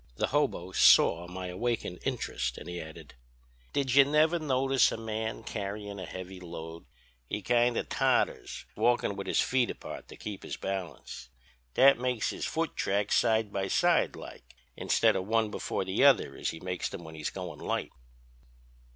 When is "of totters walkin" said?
7.77-9.15